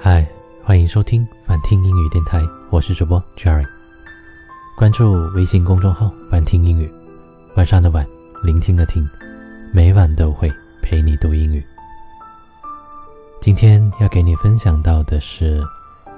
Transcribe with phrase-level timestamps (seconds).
[0.00, 0.24] 嗨，
[0.62, 2.40] 欢迎收听反听英语电台，
[2.70, 3.66] 我是主播 Jerry。
[4.76, 6.88] 关注微信公众号“反听英语”，
[7.56, 8.06] 晚上的晚，
[8.44, 9.04] 聆听的听，
[9.72, 11.66] 每晚都会陪你读英语。
[13.40, 15.60] 今天要给你分享到的是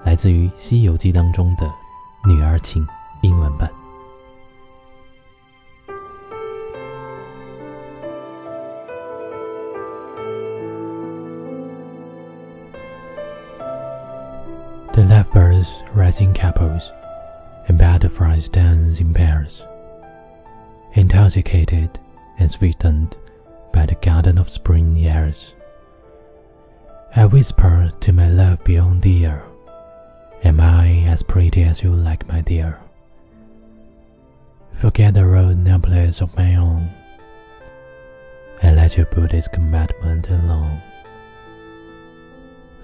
[0.05, 1.67] 来自于《西游记》当中的
[2.29, 2.87] 《女儿情》
[3.23, 3.71] 英文版。
[14.93, 16.91] The lovebirds rise in couples,
[17.69, 19.63] and butterflies dance in pairs.
[20.95, 21.99] Intoxicated
[22.39, 23.17] and sweetened
[23.73, 25.55] by the garden of spring airs,
[27.15, 29.45] I whisper to my love beyond the air,
[30.43, 32.79] Am I as pretty as you like, my dear?
[34.73, 36.91] Forget the road no place of my own,
[38.63, 40.83] and let your Buddhist commandment alone.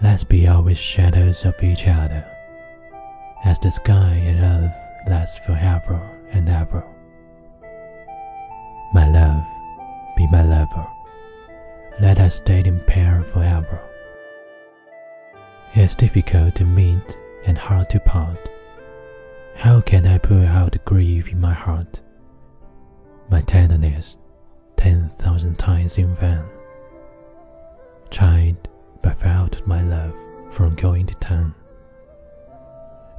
[0.02, 2.24] Let's be always shadows of each other,
[3.44, 6.00] as the sky and earth last forever
[6.32, 6.84] and ever.
[8.92, 9.44] My love,
[10.16, 10.86] be my lover.
[11.98, 13.80] Let us stay in pair forever.
[15.74, 18.50] It's difficult to meet and hard to part.
[19.54, 22.02] How can I put out the grief in my heart?
[23.30, 24.16] My tenderness,
[24.76, 26.44] ten thousand times in vain.
[29.66, 30.14] My love
[30.50, 31.54] from going to town.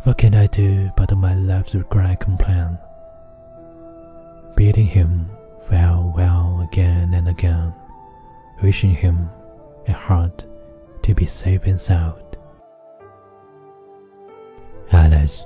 [0.03, 2.77] What can I do but my love's regret complain?
[4.55, 5.29] Bidding him
[5.67, 7.73] farewell again and again,
[8.61, 9.29] wishing him
[9.87, 10.45] a heart
[11.03, 12.37] to be safe and sound.
[14.91, 15.45] Alas,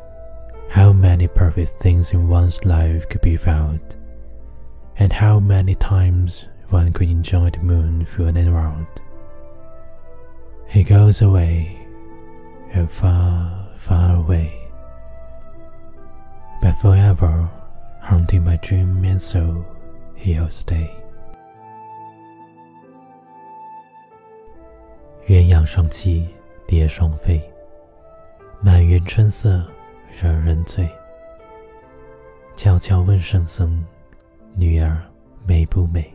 [0.69, 3.81] how many perfect things in one's life could be found,
[4.97, 8.87] and how many times one could enjoy the moon full and round.
[10.73, 11.77] He goes away,
[12.71, 14.53] and far, far away,
[16.61, 17.49] but forever
[17.99, 19.65] haunting my dream and so
[20.15, 20.89] he'll stay.
[25.27, 26.25] 鸳鸯双栖，
[26.65, 27.41] 蝶双飞，
[28.61, 29.65] 满园春色
[30.21, 30.89] 惹人醉。
[32.55, 33.85] 悄悄问圣僧，
[34.55, 34.97] 女儿
[35.45, 36.13] 美不美？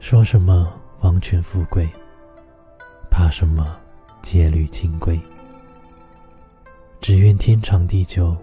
[0.00, 0.70] 说什么
[1.00, 1.88] 王权富贵？
[3.30, 3.78] 什么
[4.22, 5.18] 戒律清规？
[7.00, 8.36] 只愿天长地久，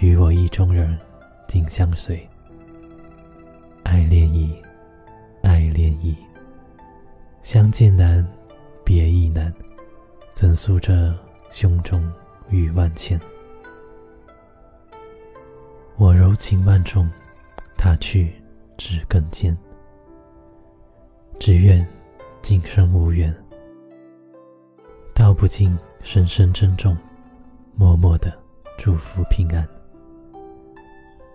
[0.00, 0.98] 与我意中人
[1.46, 2.26] 紧相随。
[3.82, 4.54] 爱恋意，
[5.42, 6.16] 爱恋意，
[7.42, 8.26] 相见难，
[8.84, 9.52] 别亦难，
[10.32, 11.14] 怎诉这
[11.50, 12.10] 胸中
[12.50, 13.20] 语万千？
[15.96, 17.10] 我柔情万种，
[17.76, 18.32] 他去
[18.76, 19.56] 只更坚。
[21.38, 21.86] 只愿
[22.40, 23.34] 今生无缘。
[25.38, 26.98] 不禁，深深珍重，
[27.76, 28.36] 默默的
[28.76, 29.64] 祝福平安。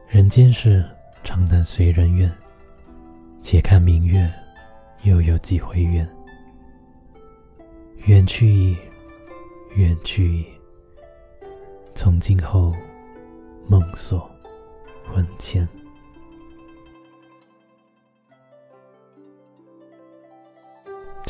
[0.10, 0.84] 人间事，
[1.24, 2.30] 常难随人愿。
[3.40, 4.30] 且看明月，
[5.04, 6.06] 又有几回圆？
[8.06, 8.76] 远去矣，
[9.76, 10.46] 远去矣。
[11.96, 12.74] 从今后，
[13.70, 14.30] 梦锁
[15.10, 15.66] 魂牵。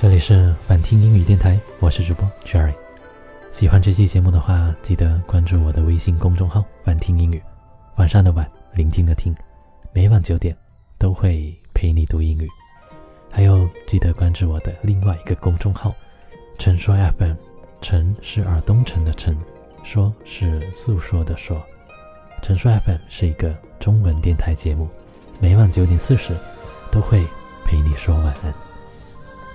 [0.03, 2.73] 这里是反听英语电台，我是主播 Jerry。
[3.53, 7.41] 喜欢这期节目的话，记得关注我的微信公众号“反听英语”。
[7.95, 9.33] 晚上的晚，聆听的听，
[9.93, 10.53] 每晚九点
[10.99, 12.49] 都会陪你读英语。
[13.31, 15.95] 还有，记得关注我的另外一个公众号
[16.59, 17.35] “陈说 FM”。
[17.79, 19.37] 陈是耳东城的陈，
[19.85, 21.65] 说是诉说的说。
[22.41, 24.89] 陈说 FM 是一个中文电台节目，
[25.39, 26.35] 每晚九点四十
[26.91, 27.25] 都会
[27.63, 28.53] 陪你说晚安。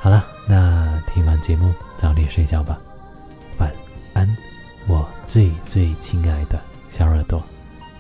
[0.00, 2.81] 好了，那听完节目早点睡觉吧，
[3.59, 3.70] 晚
[4.14, 4.26] 安，
[4.86, 7.42] 我最最亲爱的小耳朵，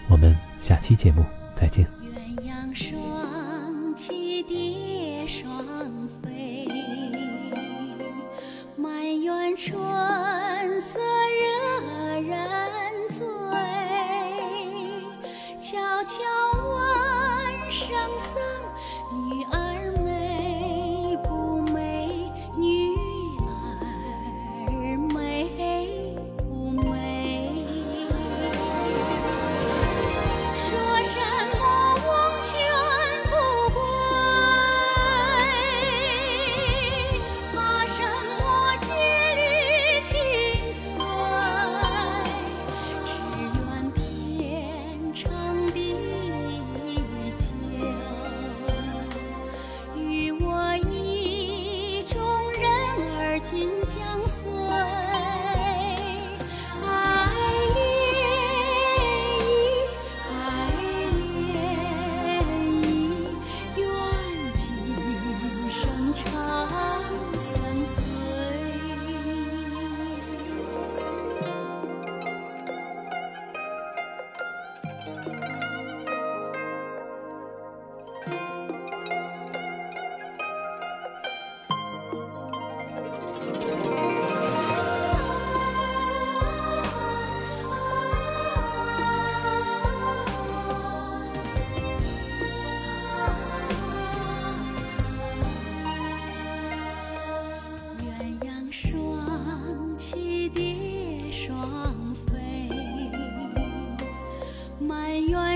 [0.08, 1.22] 我们下期节目
[1.54, 1.86] 再见。
[2.00, 6.66] 鸳鸯双栖蝶双飞，
[8.76, 9.78] 满园春
[10.80, 12.38] 色惹人
[13.10, 13.26] 醉。
[15.60, 16.16] 悄悄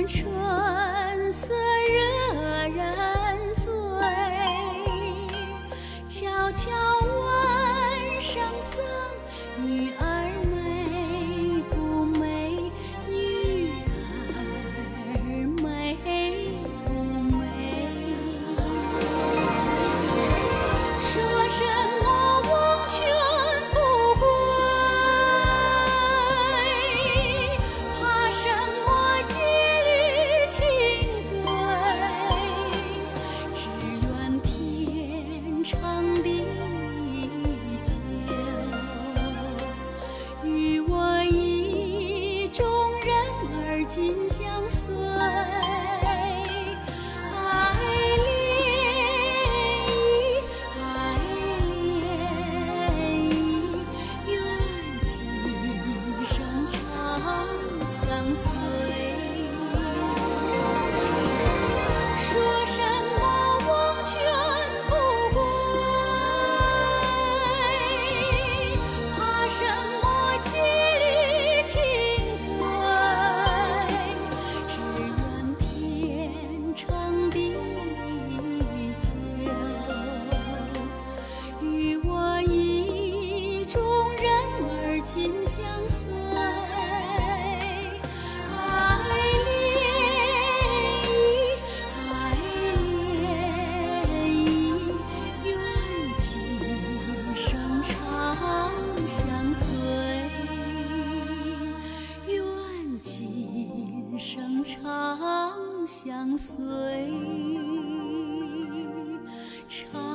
[0.06, 1.61] 春色
[109.72, 110.11] 长